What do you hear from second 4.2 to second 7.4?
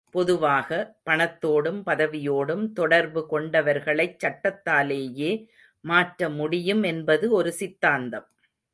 சட்டத்தாலேயே மாற்றமுடியும் என்பது